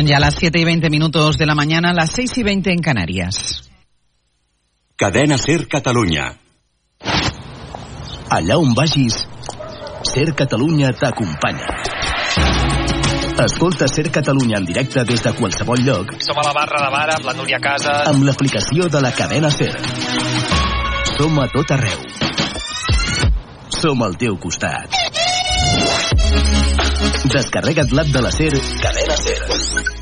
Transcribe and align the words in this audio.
Son 0.00 0.06
ya 0.06 0.18
las 0.18 0.36
7 0.36 0.58
y 0.58 0.64
20 0.64 0.88
minutos 0.88 1.36
de 1.36 1.44
la 1.44 1.54
mañana, 1.54 1.92
las 1.92 2.12
6 2.12 2.38
y 2.38 2.42
20 2.42 2.72
en 2.72 2.78
Canarias. 2.78 3.70
Cadena 4.96 5.36
Ser 5.36 5.68
Catalunya. 5.68 6.38
Allà 8.30 8.56
on 8.56 8.72
vagis, 8.72 9.28
Ser 10.02 10.34
Catalunya 10.34 10.94
t'acompanya. 10.94 11.66
Escolta 13.44 13.88
Ser 13.88 14.10
Catalunya 14.10 14.56
en 14.56 14.64
directe 14.64 15.04
des 15.04 15.22
de 15.22 15.34
qualsevol 15.34 15.84
lloc 15.84 16.16
Som 16.20 16.38
a 16.38 16.46
la 16.48 16.54
barra 16.54 16.80
de 16.86 16.90
bar 16.96 17.14
amb 17.18 17.26
la 17.26 17.34
Núria 17.34 17.60
Casa. 17.60 18.00
amb 18.08 18.24
l'aplicació 18.24 18.88
de 18.88 19.02
la 19.02 19.12
cadena 19.12 19.50
Ser. 19.50 19.76
Som 21.18 21.38
a 21.40 21.48
tot 21.52 21.76
arreu. 21.76 22.00
Som 23.68 24.02
al 24.02 24.16
teu 24.16 24.38
costat. 24.38 24.96
Descarrega't 27.28 27.92
l'app 27.92 28.08
de 28.08 28.20
la 28.24 28.30
Ser, 28.30 28.54
cadena 28.80 29.16
Ser, 29.16 29.49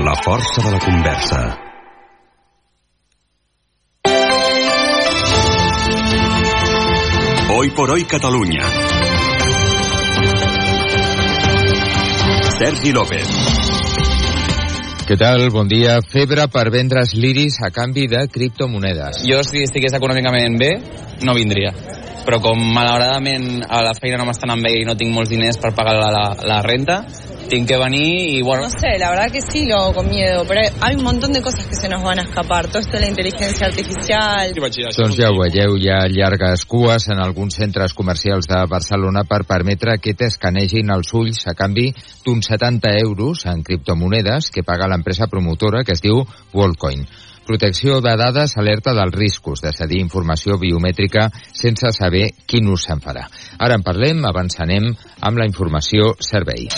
La 0.00 0.14
força 0.14 0.62
de 0.62 0.70
la 0.70 0.78
conversa. 0.78 1.58
Hoy 7.50 7.70
por 7.70 7.90
hoy 7.90 8.04
Catalunya. 8.04 8.62
Sergi 12.58 12.92
López. 12.92 13.26
Què 15.08 15.16
tal? 15.18 15.48
Bon 15.50 15.66
dia. 15.66 15.98
Febre 16.06 16.46
per 16.46 16.68
vendre's 16.70 17.16
liris 17.18 17.58
a 17.66 17.72
canvi 17.74 18.06
de 18.06 18.28
criptomonedes. 18.30 19.24
Jo, 19.26 19.42
si 19.42 19.64
estigués 19.66 19.98
econòmicament 19.98 20.60
bé, 20.62 20.76
no 21.26 21.34
vindria. 21.34 21.74
Però 22.22 22.38
com 22.44 22.60
malauradament 22.60 23.64
a 23.66 23.82
la 23.82 23.96
feina 23.98 24.20
no 24.20 24.28
m'estan 24.28 24.54
amb 24.54 24.62
bé 24.62 24.76
i 24.78 24.86
no 24.86 24.94
tinc 24.94 25.10
molts 25.10 25.34
diners 25.34 25.58
per 25.58 25.74
pagar 25.74 25.98
la, 25.98 26.12
la, 26.14 26.24
la 26.46 26.62
renta, 26.62 27.02
tinc 27.48 27.66
que 27.66 27.76
venir 27.76 28.36
y 28.36 28.42
bueno... 28.42 28.64
No 28.64 28.70
sé, 28.70 28.98
la 28.98 29.10
verdad 29.10 29.30
que 29.30 29.40
sí 29.40 29.66
lo 29.66 29.76
hago 29.76 29.94
con 29.94 30.08
miedo, 30.08 30.44
pero 30.46 30.60
hay 30.80 30.96
un 30.96 31.02
montón 31.02 31.32
de 31.32 31.42
cosas 31.42 31.66
que 31.66 31.74
se 31.74 31.88
nos 31.88 32.02
van 32.02 32.18
a 32.18 32.22
escapar. 32.22 32.68
Todo 32.68 32.80
esto 32.80 32.92
de 32.92 33.00
la 33.00 33.08
inteligencia 33.08 33.66
artificial. 33.66 34.52
Doncs 34.54 35.16
ja 35.16 35.30
ho 35.30 35.38
veieu, 35.40 35.76
hi 35.80 35.88
ha 35.88 36.00
llargues 36.12 36.64
cues 36.68 37.08
en 37.08 37.22
alguns 37.22 37.56
centres 37.56 37.94
comercials 37.94 38.48
de 38.50 38.60
Barcelona 38.68 39.24
per 39.24 39.44
permetre 39.48 39.98
que 40.02 40.14
t'escanegin 40.14 40.92
els 40.94 41.14
ulls 41.14 41.46
a 41.48 41.56
canvi 41.56 41.88
d'uns 42.26 42.52
70 42.52 42.98
euros 43.00 43.46
en 43.46 43.64
criptomonedes 43.64 44.52
que 44.52 44.66
paga 44.66 44.90
l'empresa 44.90 45.30
promotora 45.32 45.84
que 45.84 45.96
es 45.96 46.04
diu 46.04 46.22
WorldCoin. 46.52 47.06
Protecció 47.48 48.02
de 48.04 48.12
dades 48.20 48.58
alerta 48.60 48.92
dels 48.92 49.14
riscos 49.14 49.62
de 49.64 49.72
cedir 49.72 50.02
informació 50.04 50.58
biomètrica 50.60 51.30
sense 51.48 51.94
saber 51.96 52.26
quin 52.44 52.68
ús 52.68 52.84
se'n 52.84 53.00
farà. 53.00 53.24
Ara 53.56 53.80
en 53.80 53.86
parlem, 53.86 54.20
abans 54.28 54.60
anem 54.60 54.92
amb 54.92 55.40
la 55.40 55.48
informació 55.48 56.12
servei. 56.20 56.68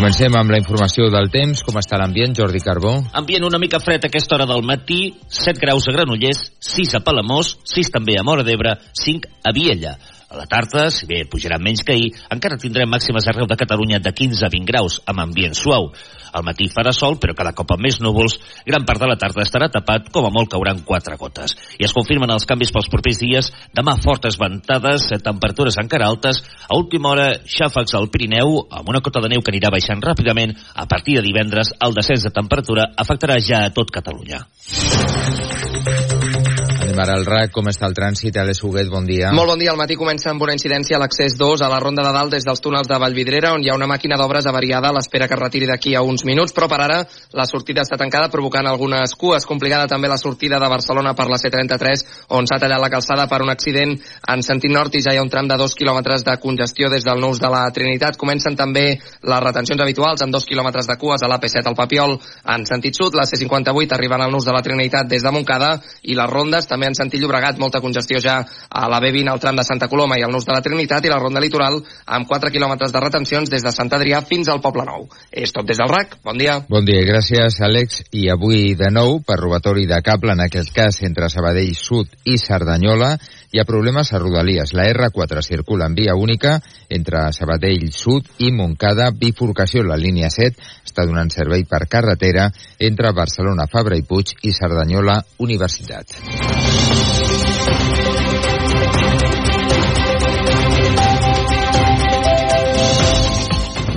Comencem 0.00 0.32
amb 0.32 0.48
la 0.48 0.56
informació 0.56 1.10
del 1.12 1.26
temps. 1.28 1.60
Com 1.66 1.76
està 1.76 1.98
l'ambient, 2.00 2.32
Jordi 2.38 2.62
Carbó? 2.64 2.94
Ambient 3.20 3.44
una 3.44 3.58
mica 3.60 3.82
fred 3.84 4.06
a 4.06 4.08
aquesta 4.08 4.36
hora 4.36 4.46
del 4.48 4.62
matí, 4.64 5.12
7 5.28 5.60
graus 5.60 5.88
a 5.90 5.92
Granollers, 5.92 6.40
6 6.56 6.94
a 6.96 7.00
Palamós, 7.04 7.50
6 7.68 7.92
també 7.92 8.16
a 8.16 8.24
Mora 8.24 8.46
d'Ebre, 8.46 8.78
5 8.96 9.28
a 9.44 9.52
Viella. 9.52 9.92
A 10.30 10.38
la 10.38 10.46
tarda, 10.48 10.86
si 10.94 11.04
bé 11.10 11.26
pujarà 11.28 11.58
menys 11.60 11.84
que 11.84 11.92
ahir, 11.92 12.14
encara 12.32 12.56
tindrem 12.56 12.88
màximes 12.88 13.28
arreu 13.28 13.50
de 13.50 13.58
Catalunya 13.60 14.00
de 14.00 14.14
15 14.16 14.46
a 14.46 14.48
20 14.48 14.72
graus, 14.72 15.00
amb 15.04 15.20
ambient 15.26 15.58
suau. 15.58 15.90
Al 16.32 16.44
matí 16.46 16.68
farà 16.70 16.92
sol, 16.96 17.18
però 17.20 17.34
cada 17.36 17.52
cop 17.56 17.74
amb 17.74 17.84
més 17.84 18.00
núvols, 18.02 18.38
gran 18.66 18.84
part 18.88 19.02
de 19.02 19.08
la 19.10 19.18
tarda 19.20 19.44
estarà 19.44 19.70
tapat, 19.72 20.10
com 20.14 20.26
a 20.26 20.32
molt 20.34 20.50
cauran 20.52 20.82
quatre 20.86 21.16
gotes. 21.20 21.56
I 21.78 21.86
es 21.88 21.94
confirmen 21.96 22.30
els 22.30 22.46
canvis 22.48 22.72
pels 22.74 22.90
propers 22.92 23.20
dies, 23.22 23.50
demà 23.76 23.96
fortes 24.02 24.38
ventades, 24.40 25.08
temperatures 25.24 25.78
encara 25.82 26.08
altes, 26.08 26.42
a 26.68 26.78
última 26.78 27.12
hora 27.12 27.28
xàfecs 27.44 27.96
al 27.98 28.10
Pirineu, 28.12 28.60
amb 28.70 28.88
una 28.92 29.02
cota 29.04 29.22
de 29.24 29.32
neu 29.34 29.42
que 29.42 29.54
anirà 29.54 29.72
baixant 29.74 30.02
ràpidament, 30.04 30.56
a 30.74 30.86
partir 30.86 31.18
de 31.18 31.26
divendres 31.26 31.74
el 31.80 31.96
descens 31.96 32.26
de 32.26 32.34
temperatura 32.34 32.90
afectarà 32.96 33.40
ja 33.42 33.64
a 33.66 33.74
tot 33.74 33.90
Catalunya. 33.90 34.44
Ara 37.00 37.14
al 37.16 37.24
RAC. 37.24 37.48
Com 37.54 37.68
està 37.70 37.88
el 37.88 37.94
trànsit? 37.96 38.36
Alex 38.36 38.58
Huguet, 38.60 38.88
bon 38.92 39.06
dia. 39.08 39.30
Molt 39.32 39.48
bon 39.48 39.60
dia. 39.60 39.70
El 39.72 39.78
matí 39.80 39.96
comença 39.96 40.28
amb 40.28 40.42
una 40.44 40.52
incidència 40.52 40.98
a 40.98 41.00
l'accés 41.00 41.38
2 41.40 41.62
a 41.64 41.70
la 41.72 41.78
Ronda 41.80 42.04
de 42.04 42.10
Dalt 42.12 42.34
des 42.34 42.44
dels 42.44 42.60
túnels 42.60 42.88
de 42.90 42.98
Vallvidrera, 43.00 43.54
on 43.56 43.64
hi 43.64 43.70
ha 43.70 43.76
una 43.78 43.88
màquina 43.88 44.18
d'obres 44.20 44.44
avariada 44.50 44.90
a 44.90 44.92
l'espera 44.92 45.24
que 45.28 45.32
es 45.32 45.40
retiri 45.40 45.68
d'aquí 45.70 45.94
a 45.96 46.02
uns 46.04 46.26
minuts, 46.28 46.52
però 46.52 46.68
per 46.68 46.80
ara 46.84 46.98
la 47.32 47.46
sortida 47.48 47.86
està 47.86 47.96
tancada, 47.96 48.28
provocant 48.28 48.68
algunes 48.68 49.14
cues. 49.16 49.46
Complicada 49.48 49.88
també 49.88 50.10
la 50.12 50.18
sortida 50.20 50.58
de 50.60 50.68
Barcelona 50.68 51.14
per 51.16 51.28
la 51.32 51.38
C33, 51.40 52.04
on 52.36 52.44
s'ha 52.44 52.60
tallat 52.60 52.82
la 52.84 52.92
calçada 52.92 53.26
per 53.32 53.40
un 53.40 53.54
accident 53.54 53.96
en 54.34 54.44
sentit 54.44 54.72
nord 54.72 54.92
i 54.94 55.00
ja 55.00 55.16
hi 55.16 55.22
ha 55.22 55.24
un 55.24 55.32
tram 55.32 55.48
de 55.48 55.56
dos 55.56 55.74
quilòmetres 55.78 56.26
de 56.28 56.36
congestió 56.36 56.92
des 56.92 57.08
del 57.08 57.24
Nus 57.24 57.40
de 57.40 57.48
la 57.48 57.64
Trinitat. 57.72 58.20
Comencen 58.20 58.58
també 58.60 58.84
les 59.00 59.44
retencions 59.46 59.80
habituals 59.80 60.20
amb 60.20 60.36
dos 60.36 60.44
quilòmetres 60.44 60.90
de 60.90 60.98
cues 61.00 61.24
a 61.24 61.32
l'AP7 61.32 61.64
al 61.64 61.80
Papiol 61.80 62.18
en 62.44 62.68
sentit 62.68 63.00
sud, 63.00 63.16
la 63.16 63.24
C58 63.24 63.96
arribant 63.96 64.28
al 64.28 64.36
Nus 64.36 64.44
de 64.44 64.52
la 64.52 64.60
Trinitat 64.60 65.08
des 65.08 65.24
de 65.24 65.32
Montcada 65.32 65.78
i 66.04 66.18
les 66.18 66.30
rondes 66.30 66.68
també 66.68 66.89
en 66.90 66.98
sentit 66.98 67.22
Llobregat, 67.22 67.58
molta 67.62 67.80
congestió 67.80 68.20
ja 68.22 68.40
a 68.42 68.88
la 68.90 69.00
B20 69.02 69.30
al 69.32 69.40
tram 69.42 69.58
de 69.58 69.64
Santa 69.66 69.88
Coloma 69.88 70.18
i 70.18 70.24
al 70.26 70.34
Nus 70.34 70.46
de 70.46 70.54
la 70.54 70.62
Trinitat 70.64 71.06
i 71.06 71.12
la 71.12 71.20
ronda 71.22 71.42
litoral 71.42 71.78
amb 72.06 72.28
4 72.28 72.52
quilòmetres 72.52 72.92
de 72.92 73.02
retencions 73.02 73.50
des 73.50 73.64
de 73.64 73.72
Sant 73.74 73.92
Adrià 73.96 74.22
fins 74.26 74.50
al 74.50 74.62
Poble 74.64 74.84
Nou. 74.88 75.06
És 75.30 75.54
tot 75.54 75.68
des 75.68 75.78
del 75.78 75.90
RAC. 75.90 76.18
Bon 76.26 76.38
dia. 76.38 76.58
Bon 76.68 76.84
dia, 76.84 77.04
gràcies, 77.06 77.60
Àlex. 77.62 78.02
I 78.12 78.28
avui, 78.34 78.74
de 78.78 78.90
nou, 78.92 79.20
per 79.26 79.38
robatori 79.40 79.86
de 79.90 80.00
cable, 80.04 80.34
en 80.34 80.44
aquest 80.46 80.74
cas 80.74 81.00
entre 81.06 81.30
Sabadell 81.30 81.74
Sud 81.78 82.10
i 82.26 82.38
Cerdanyola, 82.38 83.14
hi 83.52 83.58
ha 83.58 83.64
problemes 83.64 84.12
a 84.12 84.18
Rodalies. 84.18 84.74
La 84.74 84.86
R4 84.86 85.42
circula 85.42 85.86
en 85.86 85.94
via 85.94 86.14
única 86.14 86.60
entre 86.88 87.32
Sabadell 87.32 87.90
Sud 87.92 88.28
i 88.38 88.52
Montcada, 88.52 89.10
bifurcació 89.10 89.84
la 89.86 89.98
línia 89.98 90.30
7, 90.30 90.70
està 90.86 91.06
donant 91.06 91.32
servei 91.34 91.66
per 91.66 91.86
carretera 91.88 92.50
entre 92.78 93.14
Barcelona, 93.16 93.68
Fabra 93.70 93.98
i 93.98 94.06
Puig 94.06 94.36
i 94.42 94.54
Cerdanyola, 94.54 95.20
Universitat. 95.38 96.89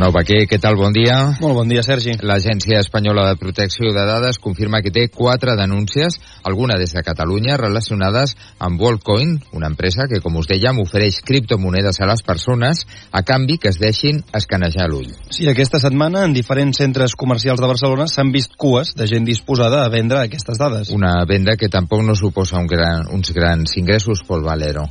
Arnau 0.04 0.18
Baquer, 0.20 0.42
què 0.52 0.58
tal? 0.60 0.76
Bon 0.76 0.92
dia. 0.92 1.16
Molt 1.40 1.56
bon 1.56 1.70
dia, 1.72 1.80
Sergi. 1.80 2.18
L'Agència 2.28 2.82
Espanyola 2.84 3.24
de 3.30 3.38
Protecció 3.40 3.94
de 3.96 4.02
Dades 4.04 4.36
confirma 4.44 4.82
que 4.84 4.92
té 4.92 5.06
quatre 5.08 5.54
denúncies, 5.56 6.18
alguna 6.44 6.76
des 6.76 6.92
de 6.92 7.04
Catalunya, 7.08 7.56
relacionades 7.56 8.34
amb 8.60 8.84
WorldCoin, 8.84 9.32
una 9.56 9.70
empresa 9.72 10.10
que, 10.12 10.20
com 10.20 10.36
us 10.42 10.50
dèiem, 10.52 10.82
ofereix 10.84 11.22
criptomonedes 11.24 12.02
a 12.04 12.10
les 12.12 12.26
persones 12.28 12.84
a 13.14 13.24
canvi 13.24 13.56
que 13.64 13.72
es 13.72 13.80
deixin 13.80 14.20
escanejar 14.36 14.90
l'ull. 14.92 15.08
Sí, 15.32 15.48
aquesta 15.48 15.80
setmana 15.80 16.26
en 16.28 16.36
diferents 16.36 16.84
centres 16.84 17.16
comercials 17.16 17.64
de 17.64 17.72
Barcelona 17.72 18.10
s'han 18.12 18.36
vist 18.36 18.60
cues 18.60 18.92
de 19.00 19.08
gent 19.08 19.24
disposada 19.32 19.86
a 19.86 19.94
vendre 19.94 20.20
aquestes 20.20 20.60
dades. 20.60 20.92
Una 20.92 21.16
venda 21.24 21.56
que 21.56 21.72
tampoc 21.72 22.04
no 22.04 22.20
suposa 22.20 22.60
un 22.60 22.68
gran, 22.68 23.08
uns 23.08 23.32
grans 23.32 23.80
ingressos, 23.80 24.28
Pol 24.28 24.44
Valero. 24.44 24.90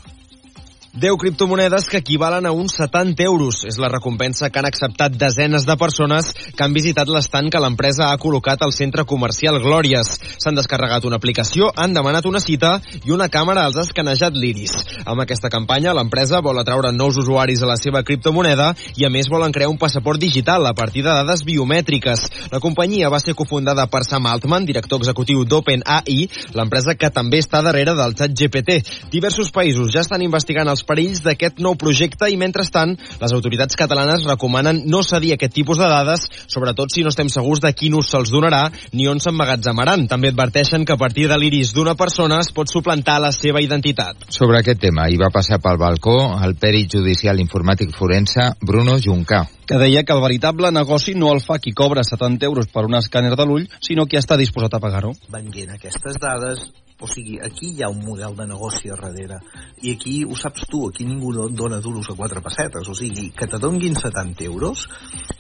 10 0.95 1.17
criptomonedes 1.17 1.89
que 1.89 1.97
equivalen 1.97 2.45
a 2.45 2.53
uns 2.53 2.75
70 2.77 3.23
euros. 3.25 3.65
És 3.65 3.79
la 3.81 3.89
recompensa 3.89 4.51
que 4.53 4.59
han 4.61 4.67
acceptat 4.69 5.15
desenes 5.17 5.65
de 5.65 5.77
persones 5.81 6.35
que 6.53 6.65
han 6.67 6.75
visitat 6.77 7.09
l'estant 7.09 7.49
que 7.49 7.61
l'empresa 7.65 8.11
ha 8.11 8.19
col·locat 8.21 8.61
al 8.61 8.75
centre 8.77 9.07
comercial 9.09 9.57
Glòries. 9.63 10.11
S'han 10.37 10.59
descarregat 10.59 11.07
una 11.09 11.17
aplicació, 11.17 11.71
han 11.75 11.97
demanat 11.97 12.29
una 12.29 12.43
cita 12.45 12.75
i 13.07 13.15
una 13.17 13.31
càmera 13.33 13.65
els 13.71 13.79
ha 13.81 13.87
escanejat 13.89 14.37
l'iris. 14.37 14.75
Amb 15.07 15.25
aquesta 15.25 15.49
campanya, 15.49 15.95
l'empresa 15.97 16.43
vol 16.45 16.61
atraure 16.61 16.93
nous 16.93 17.17
usuaris 17.17 17.65
a 17.65 17.73
la 17.73 17.79
seva 17.81 18.05
criptomoneda 18.05 18.75
i 19.01 19.09
a 19.09 19.11
més 19.11 19.33
volen 19.33 19.57
crear 19.57 19.73
un 19.73 19.81
passaport 19.81 20.21
digital 20.21 20.69
a 20.69 20.75
partir 20.77 21.07
de 21.07 21.09
dades 21.09 21.41
biomètriques. 21.49 22.27
La 22.53 22.61
companyia 22.61 23.09
va 23.09 23.23
ser 23.25 23.33
cofundada 23.33 23.89
per 23.89 24.05
Sam 24.05 24.29
Altman, 24.29 24.69
director 24.69 25.01
executiu 25.01 25.47
d'OpenAI, 25.49 26.29
l'empresa 26.53 26.99
que 27.01 27.09
també 27.09 27.41
està 27.41 27.65
darrere 27.65 27.97
del 27.97 28.13
xat 28.13 28.37
GPT. 28.37 28.83
Diversos 29.09 29.49
països 29.49 29.89
ja 29.89 30.05
estan 30.05 30.21
investigant 30.21 30.69
els 30.69 30.82
dels 30.83 30.89
perills 30.89 31.23
d'aquest 31.23 31.61
nou 31.63 31.77
projecte 31.79 32.29
i, 32.31 32.37
mentrestant, 32.37 32.97
les 33.21 33.33
autoritats 33.33 33.77
catalanes 33.79 34.27
recomanen 34.27 34.83
no 34.91 35.03
cedir 35.03 35.35
aquest 35.35 35.55
tipus 35.55 35.79
de 35.79 35.89
dades, 35.89 36.27
sobretot 36.47 36.91
si 36.93 37.03
no 37.03 37.13
estem 37.13 37.29
segurs 37.29 37.63
de 37.63 37.73
quin 37.73 37.95
ús 37.95 38.11
se'ls 38.11 38.33
donarà 38.33 38.71
ni 38.93 39.09
on 39.09 39.21
s'emmagatzemaran. 39.21 40.09
També 40.09 40.33
adverteixen 40.33 40.85
que 40.85 40.95
a 40.95 41.01
partir 41.01 41.29
de 41.29 41.39
l'iris 41.39 41.73
d'una 41.75 41.95
persona 41.95 42.41
es 42.41 42.53
pot 42.53 42.69
suplantar 42.69 43.21
la 43.21 43.33
seva 43.33 43.63
identitat. 43.63 44.27
Sobre 44.29 44.59
aquest 44.59 44.81
tema 44.81 45.09
hi 45.09 45.19
va 45.21 45.33
passar 45.33 45.61
pel 45.63 45.79
balcó 45.79 46.19
el 46.43 46.57
pèrit 46.59 46.99
judicial 46.99 47.41
informàtic 47.41 47.95
forense 47.95 48.53
Bruno 48.61 48.99
Juncà 48.99 49.47
que 49.63 49.79
deia 49.79 50.03
que 50.03 50.13
el 50.13 50.21
veritable 50.21 50.73
negoci 50.75 51.15
no 51.15 51.31
el 51.33 51.41
fa 51.41 51.61
qui 51.63 51.71
cobra 51.73 52.03
70 52.05 52.45
euros 52.45 52.67
per 52.69 52.83
un 52.85 52.99
escàner 52.99 53.31
de 53.39 53.47
l'ull, 53.47 53.69
sinó 53.81 54.05
qui 54.05 54.19
està 54.19 54.37
disposat 54.37 54.75
a 54.75 54.81
pagar-ho. 54.83 55.15
Venguent 55.33 55.71
aquestes 55.79 56.19
dades, 56.21 56.67
o 57.03 57.11
sigui, 57.11 57.39
aquí 57.43 57.73
hi 57.75 57.83
ha 57.83 57.91
un 57.91 58.01
model 58.07 58.37
de 58.39 58.47
negoci 58.47 58.91
a 58.91 58.97
darrere. 58.97 59.41
I 59.83 59.97
aquí 59.97 60.17
ho 60.25 60.39
saps 60.39 60.67
tu, 60.71 60.87
aquí 60.89 61.05
ningú 61.05 61.35
dona 61.51 61.81
duros 61.83 62.11
a 62.11 62.17
quatre 62.17 62.41
pessetes. 62.41 62.89
O 62.89 62.95
sigui, 62.95 63.31
que 63.37 63.47
te 63.47 63.59
donguin 63.59 63.99
70 63.99 64.45
euros 64.45 64.87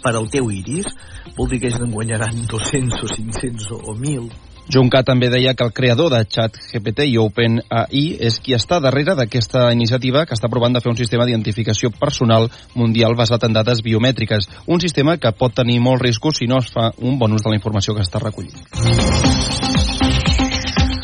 per 0.02 0.16
al 0.16 0.30
teu 0.30 0.50
iris 0.50 0.90
vol 1.36 1.48
dir 1.48 1.60
que 1.60 1.70
ells 1.70 1.80
en 1.80 1.92
guanyaran 1.92 2.46
200 2.46 3.04
o 3.04 3.12
500 3.14 3.70
o, 3.72 3.82
o 3.92 3.94
1.000 3.96 4.50
Junca 4.72 5.02
també 5.02 5.28
deia 5.28 5.54
que 5.58 5.64
el 5.66 5.72
creador 5.74 6.12
de 6.12 6.20
ChatGPT 6.24 7.08
i 7.10 7.16
OpenAI 7.18 8.04
és 8.28 8.38
qui 8.40 8.54
està 8.54 8.78
darrere 8.80 9.16
d'aquesta 9.18 9.66
iniciativa 9.74 10.22
que 10.26 10.38
està 10.38 10.50
provant 10.52 10.72
de 10.72 10.80
fer 10.84 10.92
un 10.92 10.98
sistema 11.00 11.26
d'identificació 11.26 11.90
personal 11.98 12.48
mundial 12.78 13.18
basat 13.18 13.48
en 13.48 13.58
dades 13.58 13.82
biomètriques, 13.82 14.48
un 14.66 14.80
sistema 14.80 15.18
que 15.18 15.34
pot 15.34 15.54
tenir 15.58 15.80
molts 15.82 16.06
riscos 16.06 16.38
si 16.38 16.46
no 16.46 16.62
es 16.62 16.70
fa 16.70 16.92
un 17.02 17.18
bon 17.18 17.34
ús 17.34 17.42
de 17.42 17.50
la 17.50 17.58
informació 17.58 17.98
que 17.98 18.06
està 18.06 18.22
recollint. 18.22 19.61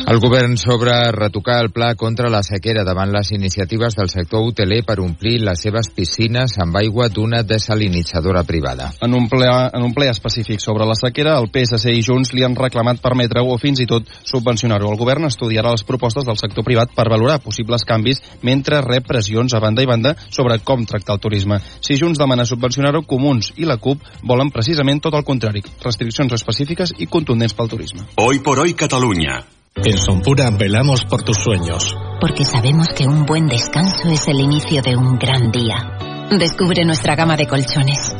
El 0.08 0.20
govern 0.20 0.54
sobre 0.56 0.92
retocar 1.12 1.58
el 1.60 1.68
pla 1.68 1.90
contra 1.94 2.30
la 2.32 2.38
sequera 2.40 2.80
davant 2.80 3.10
les 3.12 3.28
iniciatives 3.36 3.92
del 3.98 4.08
sector 4.08 4.40
hoteler 4.40 4.78
per 4.80 4.94
omplir 5.04 5.34
les 5.44 5.60
seves 5.60 5.90
piscines 5.92 6.54
amb 6.64 6.78
aigua 6.80 7.10
d'una 7.12 7.42
desalinitzadora 7.44 8.40
privada. 8.48 8.86
En 9.04 9.12
un, 9.12 9.26
ple, 9.28 9.50
en 9.52 9.84
un 9.84 9.92
ple 9.92 10.08
específic 10.08 10.64
sobre 10.64 10.86
la 10.88 10.96
sequera, 10.96 11.34
el 11.36 11.50
PSC 11.52 11.92
i 11.92 12.00
Junts 12.06 12.32
li 12.32 12.46
han 12.46 12.56
reclamat 12.56 13.02
permetre-ho 13.04 13.52
o 13.52 13.58
fins 13.60 13.82
i 13.84 13.88
tot 13.90 14.08
subvencionar-ho. 14.30 14.88
El 14.88 14.96
govern 14.96 15.28
estudiarà 15.28 15.74
les 15.76 15.84
propostes 15.84 16.24
del 16.24 16.40
sector 16.40 16.64
privat 16.64 16.96
per 16.96 17.10
valorar 17.12 17.42
possibles 17.44 17.84
canvis 17.84 18.24
mentre 18.40 18.80
rep 18.88 19.04
pressions 19.12 19.52
a 19.52 19.60
banda 19.60 19.84
i 19.84 19.92
banda 19.92 20.14
sobre 20.30 20.56
com 20.64 20.88
tractar 20.88 21.18
el 21.18 21.22
turisme. 21.26 21.60
Si 21.84 22.00
Junts 22.00 22.16
demana 22.16 22.48
subvencionar-ho, 22.48 23.04
Comuns 23.04 23.52
i 23.60 23.68
la 23.68 23.76
CUP 23.76 24.08
volen 24.24 24.48
precisament 24.56 25.04
tot 25.04 25.20
el 25.20 25.28
contrari, 25.28 25.60
restriccions 25.84 26.32
específiques 26.40 26.96
i 26.96 27.12
contundents 27.12 27.52
pel 27.52 27.68
turisme. 27.76 28.08
Hoy 28.16 28.40
por 28.40 28.64
hoy 28.64 28.72
Catalunya. 28.72 29.57
En 29.84 29.96
Sonpura 29.96 30.50
velamos 30.50 31.04
por 31.04 31.22
tus 31.22 31.38
sueños. 31.38 31.94
Porque 32.20 32.44
sabemos 32.44 32.88
que 32.96 33.04
un 33.04 33.24
buen 33.24 33.46
descanso 33.46 34.08
es 34.10 34.26
el 34.26 34.40
inicio 34.40 34.82
de 34.82 34.96
un 34.96 35.18
gran 35.18 35.52
día. 35.52 35.96
Descubre 36.30 36.84
nuestra 36.84 37.14
gama 37.14 37.36
de 37.36 37.46
colchones. 37.46 38.14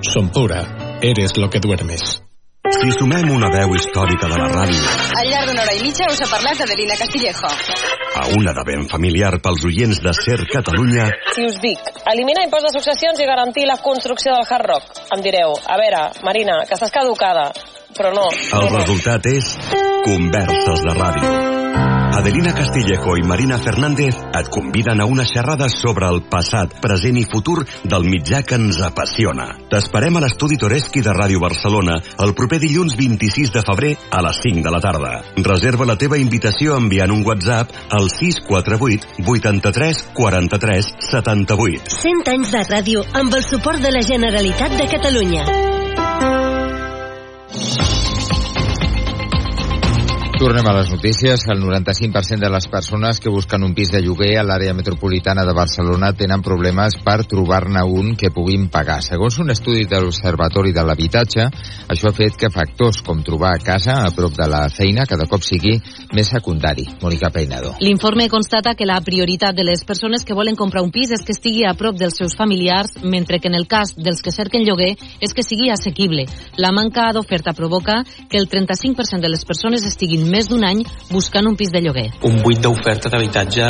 Sonpura, 0.00 0.98
eres 1.00 1.36
lo 1.36 1.48
que 1.48 1.60
duermes. 1.60 2.20
Si 2.80 2.90
sumem 2.98 3.30
una 3.30 3.48
veu 3.52 3.74
històrica 3.76 4.26
de 4.26 4.36
la 4.40 4.48
ràdio... 4.50 4.80
Al 5.20 5.28
llarg 5.30 5.50
d'una 5.50 5.62
hora 5.62 5.74
i 5.76 5.82
mitja 5.84 6.08
us 6.10 6.18
ha 6.24 6.28
parlat 6.28 6.62
Adelina 6.64 6.96
Castillejo. 6.98 7.50
A 8.18 8.24
una 8.34 8.54
de 8.56 8.64
ben 8.66 8.86
familiar 8.90 9.38
pels 9.44 9.62
oients 9.68 10.00
de 10.02 10.14
Ser 10.16 10.40
Catalunya... 10.50 11.06
Si 11.36 11.44
us 11.46 11.60
dic, 11.62 11.92
eliminar 12.10 12.44
impost 12.48 12.66
de 12.66 12.72
successions 12.74 13.20
i 13.20 13.28
garantir 13.28 13.68
la 13.68 13.78
construcció 13.84 14.34
del 14.34 14.48
Hard 14.48 14.66
Rock, 14.72 15.04
em 15.14 15.22
direu, 15.24 15.54
a 15.54 15.78
veure, 15.80 16.02
Marina, 16.26 16.62
que 16.66 16.74
estàs 16.74 16.92
caducada 16.92 17.52
però 17.96 18.14
no. 18.14 18.28
El 18.60 18.70
resultat 18.74 19.26
és 19.30 19.56
Converses 20.04 20.84
de 20.84 20.96
Ràdio. 20.98 21.54
Adelina 22.14 22.52
Castillejo 22.54 23.16
i 23.18 23.24
Marina 23.26 23.56
Fernández 23.58 24.14
et 24.38 24.48
conviden 24.48 25.00
a 25.00 25.04
una 25.04 25.24
xerrada 25.26 25.66
sobre 25.68 26.06
el 26.06 26.20
passat, 26.30 26.76
present 26.80 27.18
i 27.18 27.24
futur 27.26 27.64
del 27.82 28.06
mitjà 28.06 28.44
que 28.46 28.54
ens 28.54 28.78
apassiona. 28.86 29.48
T'esperem 29.72 30.14
a 30.14 30.22
l'estudi 30.22 30.56
Toreski 30.60 31.02
de 31.02 31.10
Ràdio 31.10 31.42
Barcelona 31.42 31.98
el 32.22 32.36
proper 32.38 32.60
dilluns 32.62 32.94
26 33.00 33.50
de 33.56 33.64
febrer 33.66 33.92
a 34.14 34.22
les 34.22 34.40
5 34.46 34.62
de 34.62 34.74
la 34.76 34.82
tarda. 34.84 35.12
Reserva 35.42 35.90
la 35.90 35.98
teva 35.98 36.20
invitació 36.22 36.78
enviant 36.78 37.10
un 37.10 37.26
WhatsApp 37.26 37.74
al 37.90 38.06
648 38.14 39.26
83 39.26 40.08
43 40.14 40.96
78. 41.10 41.96
100 41.98 42.34
anys 42.38 42.54
de 42.54 42.66
ràdio 42.70 43.06
amb 43.12 43.34
el 43.34 43.42
suport 43.42 43.82
de 43.82 43.90
la 43.90 44.06
Generalitat 44.06 44.78
de 44.78 44.92
Catalunya. 44.94 45.73
Tornem 50.44 50.66
a 50.68 50.74
les 50.76 50.90
notícies. 50.92 51.40
El 51.48 51.62
95% 51.62 52.36
de 52.36 52.50
les 52.52 52.66
persones 52.68 53.18
que 53.18 53.30
busquen 53.32 53.62
un 53.64 53.72
pis 53.72 53.88
de 53.88 54.02
lloguer 54.04 54.34
a 54.36 54.42
l'àrea 54.44 54.74
metropolitana 54.76 55.40
de 55.48 55.54
Barcelona 55.56 56.10
tenen 56.12 56.42
problemes 56.44 56.98
per 57.00 57.22
trobar-ne 57.24 57.80
un 57.88 58.10
que 58.12 58.28
puguin 58.28 58.66
pagar. 58.68 58.98
Segons 59.00 59.38
un 59.40 59.48
estudi 59.54 59.86
de 59.88 60.02
l'Observatori 60.04 60.74
de 60.76 60.84
l'Habitatge, 60.84 61.46
això 61.88 62.10
ha 62.10 62.12
fet 62.18 62.36
que 62.36 62.50
factors 62.52 63.00
com 63.06 63.22
trobar 63.24 63.54
casa 63.64 63.94
a 64.02 64.10
prop 64.12 64.36
de 64.36 64.48
la 64.52 64.66
feina 64.68 65.06
cada 65.08 65.24
cop 65.30 65.40
sigui 65.40 65.78
més 66.12 66.28
secundari. 66.28 66.84
Mònica 67.00 67.32
Peinado. 67.32 67.72
L'informe 67.80 68.28
constata 68.28 68.76
que 68.76 68.84
la 68.84 69.00
prioritat 69.00 69.56
de 69.56 69.64
les 69.64 69.80
persones 69.88 70.28
que 70.28 70.36
volen 70.36 70.60
comprar 70.60 70.84
un 70.84 70.92
pis 70.92 71.16
és 71.16 71.24
que 71.24 71.32
estigui 71.32 71.64
a 71.64 71.72
prop 71.72 71.96
dels 71.96 72.20
seus 72.20 72.36
familiars, 72.36 72.92
mentre 73.00 73.40
que 73.40 73.48
en 73.48 73.56
el 73.56 73.64
cas 73.64 73.96
dels 73.96 74.20
que 74.20 74.36
cerquen 74.36 74.68
lloguer 74.68 74.92
és 75.24 75.32
que 75.32 75.40
sigui 75.48 75.72
assequible. 75.72 76.28
La 76.60 76.76
manca 76.76 77.08
d'oferta 77.16 77.56
provoca 77.56 78.02
que 78.28 78.36
el 78.36 78.50
35% 78.52 79.24
de 79.24 79.32
les 79.32 79.48
persones 79.48 79.88
estiguin 79.88 80.33
més 80.34 80.48
d'un 80.50 80.64
any 80.66 80.82
buscant 81.10 81.46
un 81.46 81.56
pis 81.58 81.70
de 81.72 81.82
lloguer. 81.84 82.08
Un 82.26 82.40
buit 82.42 82.60
d'oferta 82.62 83.10
d'habitatge 83.12 83.68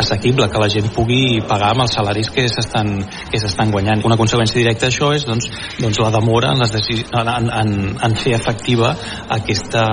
assequible, 0.00 0.48
que 0.50 0.62
la 0.62 0.70
gent 0.70 0.90
pugui 0.94 1.40
pagar 1.48 1.72
amb 1.74 1.84
els 1.86 1.96
salaris 1.98 2.30
que 2.34 2.46
s'estan 2.48 3.72
guanyant. 3.74 4.04
Una 4.06 4.18
conseqüència 4.20 4.60
directa 4.60 4.88
d'això 4.88 5.12
és 5.16 5.26
doncs, 5.26 5.50
doncs 5.80 6.00
la 6.02 6.12
demora 6.14 6.54
en, 6.54 6.62
les 6.62 6.74
en, 7.04 7.50
en, 7.60 7.74
en 7.98 8.18
fer 8.20 8.36
efectiva 8.38 8.94
aquesta 9.38 9.84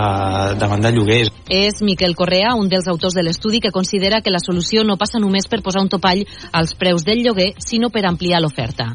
demanda 0.60 0.92
de 0.92 0.98
lloguers. 1.00 1.32
És 1.52 1.82
Miquel 1.86 2.16
Correa, 2.16 2.56
un 2.56 2.70
dels 2.72 2.88
autors 2.92 3.18
de 3.18 3.26
l'estudi, 3.26 3.60
que 3.60 3.74
considera 3.76 4.22
que 4.22 4.34
la 4.34 4.44
solució 4.44 4.86
no 4.88 5.00
passa 5.02 5.20
només 5.20 5.50
per 5.52 5.62
posar 5.66 5.84
un 5.84 5.92
topall 5.92 6.26
als 6.52 6.76
preus 6.76 7.04
del 7.08 7.26
lloguer, 7.26 7.54
sinó 7.60 7.90
per 7.90 8.06
ampliar 8.08 8.42
l'oferta. 8.42 8.94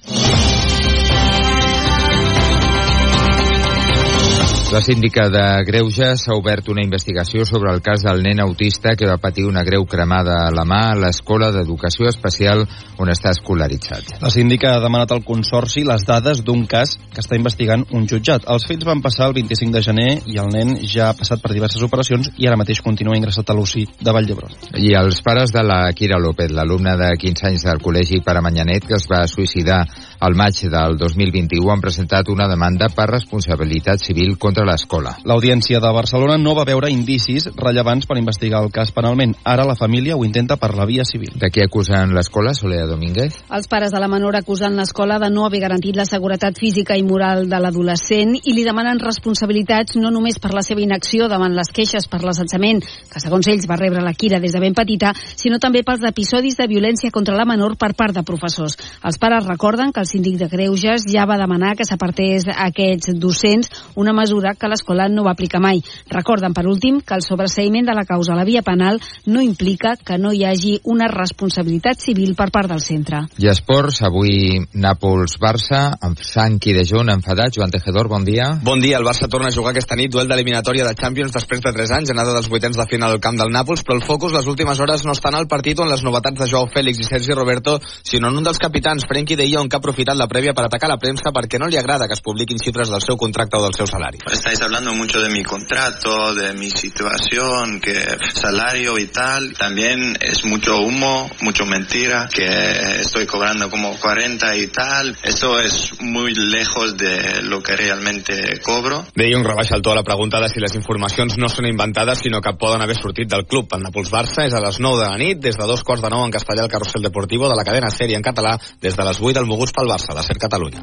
La 4.76 4.82
síndica 4.82 5.31
de 5.31 5.64
Greuges 5.64 6.26
ha 6.28 6.34
obert 6.37 6.67
una 6.69 6.82
investigació 6.84 7.46
sobre 7.49 7.70
el 7.73 7.78
cas 7.81 8.02
del 8.05 8.19
nen 8.20 8.43
autista 8.44 8.90
que 8.93 9.06
va 9.08 9.17
patir 9.17 9.46
una 9.49 9.62
greu 9.64 9.87
cremada 9.88 10.34
a 10.44 10.50
la 10.52 10.67
mà 10.69 10.81
a 10.90 10.99
l'escola 11.00 11.49
d'educació 11.55 12.11
especial 12.11 12.67
on 13.00 13.08
està 13.08 13.31
escolaritzat. 13.32 14.19
La 14.20 14.28
síndica 14.28 14.75
ha 14.75 14.82
demanat 14.84 15.14
al 15.17 15.23
Consorci 15.25 15.81
les 15.88 16.05
dades 16.05 16.43
d'un 16.44 16.67
cas 16.69 16.93
que 17.14 17.25
està 17.25 17.38
investigant 17.40 17.87
un 17.96 18.05
jutjat. 18.05 18.44
Els 18.52 18.67
fets 18.69 18.84
van 18.84 19.00
passar 19.00 19.31
el 19.31 19.37
25 19.38 19.73
de 19.73 19.82
gener 19.87 20.11
i 20.28 20.37
el 20.43 20.52
nen 20.52 20.75
ja 20.84 21.08
ha 21.08 21.17
passat 21.17 21.40
per 21.40 21.55
diverses 21.55 21.81
operacions 21.81 22.28
i 22.37 22.44
ara 22.44 22.61
mateix 22.61 22.82
continua 22.84 23.17
ingressat 23.17 23.49
a 23.49 23.56
l'UCI 23.56 23.87
de 23.96 24.12
Vall 24.12 24.28
d'Hebron. 24.28 24.52
I 24.76 24.93
els 25.00 25.23
pares 25.25 25.56
de 25.56 25.64
la 25.64 25.87
Kira 25.96 26.20
López, 26.20 26.52
l'alumna 26.52 26.99
de 27.00 27.14
15 27.17 27.49
anys 27.49 27.64
del 27.64 27.80
Col·legi 27.80 28.21
Pare 28.21 28.45
Manyanet, 28.45 28.85
que 28.85 29.00
es 29.00 29.09
va 29.09 29.25
suïcidar 29.25 29.87
al 30.18 30.35
maig 30.35 30.62
del 30.73 30.96
2021, 30.96 31.70
han 31.73 31.82
presentat 31.85 32.28
una 32.32 32.49
demanda 32.49 32.88
per 32.88 33.08
responsabilitat 33.11 34.00
civil 34.00 34.37
contra 34.38 34.64
l'escola. 34.64 35.16
L'Audiència 35.28 35.80
de 35.82 35.92
Barcelona 35.92 36.38
no 36.40 36.54
va 36.56 36.64
veure 36.64 36.90
indicis 36.90 37.49
rellevants 37.56 38.06
per 38.08 38.16
investigar 38.18 38.62
el 38.64 38.73
cas 38.73 38.92
penalment. 38.96 39.35
Ara 39.44 39.66
la 39.68 39.76
família 39.76 40.16
ho 40.16 40.25
intenta 40.25 40.56
per 40.56 40.73
la 40.75 40.87
via 40.88 41.04
civil. 41.04 41.35
De 41.37 41.50
què 41.52 41.66
acusen 41.66 42.14
l'escola, 42.16 42.54
Soleà 42.56 42.87
Domínguez? 42.88 43.37
Els 43.52 43.68
pares 43.68 43.92
de 43.92 44.00
la 44.00 44.08
menor 44.08 44.38
acusen 44.38 44.76
l'escola 44.78 45.18
de 45.20 45.30
no 45.30 45.44
haver 45.46 45.61
garantit 45.66 45.96
la 45.96 46.08
seguretat 46.08 46.56
física 46.58 46.96
i 46.96 47.04
moral 47.04 47.44
de 47.50 47.61
l'adolescent 47.61 48.37
i 48.42 48.56
li 48.56 48.64
demanen 48.64 49.02
responsabilitats 49.02 49.99
no 50.00 50.11
només 50.14 50.40
per 50.40 50.54
la 50.56 50.64
seva 50.64 50.80
inacció 50.80 51.28
davant 51.28 51.54
les 51.56 51.73
queixes 51.75 52.08
per 52.08 52.23
l'assetjament, 52.25 52.80
que 53.12 53.23
segons 53.23 53.50
ells 53.52 53.68
va 53.68 53.76
rebre 53.80 54.04
la 54.04 54.14
Quira 54.16 54.40
des 54.40 54.56
de 54.56 54.62
ben 54.62 54.75
petita, 54.75 55.12
sinó 55.37 55.61
també 55.61 55.85
pels 55.85 56.04
episodis 56.08 56.56
de 56.56 56.68
violència 56.70 57.12
contra 57.12 57.37
la 57.37 57.44
menor 57.44 57.76
per 57.76 57.92
part 57.99 58.16
de 58.16 58.25
professors. 58.25 58.78
Els 59.04 59.20
pares 59.20 59.44
recorden 59.46 59.92
que 59.92 60.05
el 60.06 60.10
síndic 60.10 60.38
de 60.38 60.46
Greuges 60.46 61.04
ja 61.10 61.26
va 61.26 61.38
demanar 61.40 61.75
que 61.75 61.84
s'apartés 61.84 62.46
a 62.46 62.68
aquests 62.68 63.16
docents 63.18 63.70
una 63.98 64.14
mesura 64.14 64.54
que 64.54 64.68
l'escola 64.70 65.08
no 65.10 65.25
va 65.26 65.32
aplicar 65.34 65.58
mai. 65.60 65.82
Recorden, 66.12 66.54
per 66.54 66.66
últim, 66.70 67.00
que 67.02 67.16
el 67.18 67.25
sobreseïment 67.26 67.88
de 67.88 67.94
la 67.96 68.04
causa 68.06 68.34
a 68.34 68.38
la 68.38 68.44
via 68.46 68.62
penal 68.62 69.00
no 69.26 69.42
implica 69.42 69.96
que 69.96 70.18
no 70.18 70.32
hi 70.32 70.44
hagi 70.46 70.76
una 70.84 71.08
responsabilitat 71.10 71.98
civil 71.98 72.36
per 72.38 72.52
part 72.54 72.70
del 72.70 72.82
centre. 72.84 73.25
I 73.42 73.50
esports, 73.50 74.02
avui 74.06 74.60
Nàpols-Barça, 74.78 75.82
amb 76.06 76.22
Sanqui 76.22 76.76
de 76.76 76.86
Jun 76.86 77.10
enfadat. 77.10 77.56
Joan 77.56 77.75
Tejedor, 77.75 78.06
bon 78.08 78.25
dia. 78.25 78.52
Bon 78.62 78.80
dia, 78.80 79.00
el 79.00 79.08
Barça 79.08 79.30
torna 79.32 79.50
a 79.50 79.56
jugar 79.56 79.75
aquesta 79.75 79.98
nit 79.98 80.12
duel 80.12 80.30
d'eliminatòria 80.30 80.86
de 80.86 80.94
Champions 80.94 81.34
després 81.34 81.64
de 81.64 81.75
3 81.75 81.96
anys, 81.98 82.14
anada 82.14 82.36
dels 82.36 82.50
vuitens 82.52 82.78
de 82.78 82.86
final 82.86 83.16
al 83.16 83.22
camp 83.25 83.40
del 83.40 83.50
Nàpols, 83.50 83.82
però 83.82 83.98
el 83.98 84.06
focus 84.06 84.36
les 84.36 84.46
últimes 84.46 84.78
hores 84.78 85.02
no 85.04 85.16
estan 85.16 85.34
al 85.34 85.50
partit 85.50 85.82
on 85.82 85.90
les 85.90 86.06
novetats 86.06 86.38
de 86.38 86.50
Joao 86.52 86.70
Fèlix 86.70 87.02
i 87.02 87.08
Sergi 87.08 87.34
Roberto, 87.34 87.80
sinó 88.06 88.30
en 88.30 88.38
un 88.38 88.46
dels 88.46 88.62
capitans, 88.62 89.06
Frenkie 89.08 89.38
de 89.40 89.48
Jong, 89.50 89.70
que 89.70 89.80
ha 89.80 89.84
aprofitat 89.97 90.19
la 90.19 90.29
prèvia 90.29 90.53
per 90.53 90.67
atacar 90.67 90.91
la 90.91 90.99
premsa 91.00 91.33
perquè 91.33 91.59
no 91.59 91.71
li 91.73 91.79
agrada 91.81 92.07
que 92.07 92.12
es 92.12 92.21
publiquin 92.21 92.61
xifres 92.61 92.91
del 92.93 93.00
seu 93.00 93.17
contracte 93.17 93.57
o 93.57 93.62
del 93.65 93.75
seu 93.75 93.87
salari. 93.88 94.19
Estáis 94.31 94.61
hablando 94.61 94.93
mucho 94.93 95.21
de 95.21 95.31
mi 95.31 95.43
contrato, 95.43 96.35
de 96.35 96.53
mi 96.53 96.69
situación, 96.71 97.81
que 97.81 97.97
salario 98.35 98.99
y 98.99 99.07
tal. 99.07 99.55
También 99.57 100.17
es 100.21 100.45
mucho 100.45 100.76
humo, 100.76 101.31
mucho 101.41 101.65
mentira, 101.65 102.29
que 102.29 103.00
estoy 103.00 103.26
cobrando 103.26 103.71
como 103.71 103.97
40 103.97 104.57
y 104.57 104.67
tal. 104.67 105.17
Eso 105.23 105.59
es 105.61 105.93
muy 106.00 106.35
lejos 106.35 106.97
de 106.97 107.43
lo 107.43 107.62
que 107.62 107.75
realmente 107.75 108.61
cobro. 108.61 109.07
De 109.15 109.33
Jong 109.33 109.47
rebaixa 109.47 109.76
el 109.76 109.83
to 109.83 109.93
a 109.93 109.95
la 109.95 110.05
pregunta 110.05 110.41
de 110.41 110.49
si 110.49 110.61
les 110.61 110.75
informacions 110.76 111.38
no 111.38 111.49
són 111.49 111.67
inventades, 111.67 112.21
sinó 112.21 112.43
que 112.43 112.53
poden 112.61 112.83
haver 112.83 112.99
sortit 113.00 113.31
del 113.31 113.47
club. 113.47 113.73
El 113.73 113.87
Nàpols-Barça 113.87 114.45
és 114.45 114.53
a 114.53 114.61
les 114.61 114.81
9 114.81 115.00
de 115.00 115.09
la 115.09 115.17
nit, 115.17 115.41
des 115.41 115.57
de 115.57 115.67
dos 115.67 115.83
quarts 115.83 116.05
de 116.05 116.12
9 116.12 116.29
en 116.29 116.37
castellà 116.37 116.67
el 116.67 116.73
Carrusel 116.73 117.03
Deportivo 117.03 117.49
de 117.49 117.57
la 117.57 117.65
cadena 117.65 117.88
sèrie 117.91 118.17
en 118.17 118.25
català, 118.25 118.59
des 118.83 118.97
de 118.97 119.09
les 119.09 119.21
8 119.21 119.38
del 119.38 119.49
Moguts 119.49 119.73
pel 119.73 119.86
Barça, 119.87 120.14
la 120.14 120.23
SER 120.23 120.38
Catalunya. 120.38 120.83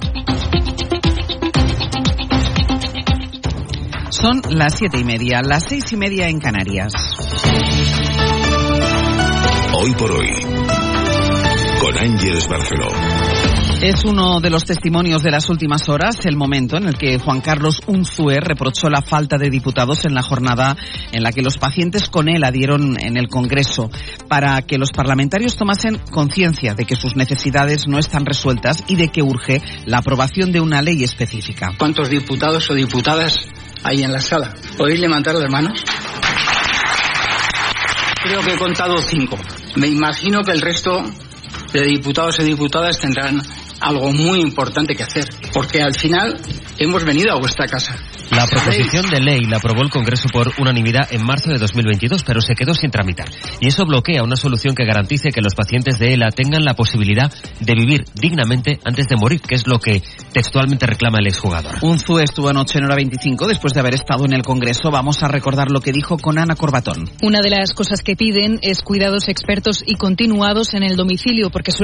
Son 4.09 4.41
las 4.49 4.75
siete 4.75 4.99
y 4.99 5.03
media, 5.03 5.41
las 5.41 5.65
seis 5.67 5.91
y 5.91 5.97
media 5.97 6.29
en 6.29 6.39
Canarias. 6.39 6.93
Hoy 9.75 9.91
por 9.93 10.11
hoy, 10.11 10.29
con 11.81 11.97
Ángeles 11.97 12.47
Barceló. 12.47 13.32
Es 13.83 14.05
uno 14.05 14.39
de 14.39 14.49
los 14.49 14.63
testimonios 14.63 15.23
de 15.23 15.29
las 15.29 15.49
últimas 15.49 15.89
horas, 15.89 16.15
el 16.23 16.37
momento 16.37 16.77
en 16.77 16.87
el 16.87 16.97
que 16.97 17.19
Juan 17.19 17.41
Carlos 17.41 17.81
Unzue 17.85 18.39
reprochó 18.39 18.89
la 18.89 19.01
falta 19.01 19.37
de 19.37 19.49
diputados 19.49 20.05
en 20.05 20.13
la 20.13 20.23
jornada 20.23 20.77
en 21.11 21.21
la 21.21 21.33
que 21.33 21.41
los 21.41 21.57
pacientes 21.57 22.07
con 22.07 22.29
él 22.29 22.45
adhieron 22.45 22.95
en 22.97 23.17
el 23.17 23.27
Congreso, 23.27 23.91
para 24.29 24.61
que 24.61 24.77
los 24.77 24.93
parlamentarios 24.93 25.57
tomasen 25.57 25.97
conciencia 25.97 26.75
de 26.75 26.85
que 26.85 26.95
sus 26.95 27.17
necesidades 27.17 27.85
no 27.85 27.99
están 27.99 28.25
resueltas 28.25 28.85
y 28.87 28.95
de 28.95 29.09
que 29.09 29.21
urge 29.21 29.61
la 29.85 29.97
aprobación 29.97 30.53
de 30.53 30.61
una 30.61 30.81
ley 30.81 31.03
específica. 31.03 31.73
¿Cuántos 31.77 32.09
diputados 32.09 32.69
o 32.69 32.75
diputadas 32.75 33.37
hay 33.83 34.01
en 34.01 34.13
la 34.13 34.21
sala? 34.21 34.53
¿Podéis 34.77 35.01
levantar 35.01 35.35
las 35.35 35.51
manos? 35.51 35.83
Creo 38.23 38.41
que 38.43 38.53
he 38.53 38.57
contado 38.57 38.95
cinco. 39.01 39.37
Me 39.75 39.87
imagino 39.87 40.41
que 40.41 40.53
el 40.53 40.61
resto 40.61 41.03
de 41.73 41.81
diputados 41.85 42.39
y 42.39 42.43
diputadas 42.43 42.97
tendrán 42.99 43.41
algo 43.83 44.11
muy 44.13 44.39
importante 44.39 44.95
que 44.95 45.03
hacer, 45.03 45.25
porque 45.53 45.81
al 45.81 45.93
final 45.93 46.39
hemos 46.79 47.03
venido 47.03 47.33
a 47.33 47.39
vuestra 47.39 47.67
casa. 47.67 47.97
La 48.31 48.47
proposición 48.47 49.09
de 49.09 49.19
ley 49.19 49.41
la 49.41 49.57
aprobó 49.57 49.81
el 49.83 49.89
Congreso 49.89 50.27
por 50.31 50.51
unanimidad 50.57 51.07
en 51.11 51.23
marzo 51.23 51.51
de 51.51 51.59
2022, 51.59 52.23
pero 52.23 52.41
se 52.41 52.55
quedó 52.55 52.73
sin 52.73 52.89
tramitar. 52.89 53.29
Y 53.59 53.67
eso 53.67 53.85
bloquea 53.85 54.23
una 54.23 54.35
solución 54.35 54.73
que 54.73 54.85
garantice 54.85 55.29
que 55.29 55.41
los 55.41 55.53
pacientes 55.53 55.99
de 55.99 56.13
ELA 56.13 56.29
tengan 56.31 56.63
la 56.63 56.73
posibilidad 56.73 57.31
de 57.59 57.73
vivir 57.75 58.05
dignamente 58.15 58.79
antes 58.85 59.07
de 59.07 59.17
morir, 59.17 59.41
que 59.41 59.55
es 59.55 59.67
lo 59.67 59.77
que 59.79 60.01
textualmente 60.31 60.87
reclama 60.87 61.19
el 61.19 61.27
exjugador. 61.27 61.75
Unzue 61.81 62.23
estuvo 62.23 62.49
anoche 62.49 62.79
en 62.79 62.85
hora 62.85 62.95
25 62.95 63.47
después 63.47 63.73
de 63.73 63.81
haber 63.81 63.95
estado 63.95 64.25
en 64.25 64.33
el 64.33 64.41
Congreso. 64.41 64.89
Vamos 64.89 65.21
a 65.21 65.27
recordar 65.27 65.69
lo 65.69 65.81
que 65.81 65.91
dijo 65.91 66.17
con 66.17 66.39
Ana 66.39 66.55
Corbatón. 66.55 67.09
Una 67.21 67.41
de 67.41 67.49
las 67.49 67.73
cosas 67.73 68.01
que 68.01 68.15
piden 68.15 68.59
es 68.61 68.81
cuidados 68.81 69.27
expertos 69.27 69.83
y 69.85 69.95
continuados 69.95 70.73
en 70.73 70.83
el 70.83 70.95
domicilio, 70.95 71.49
porque 71.49 71.71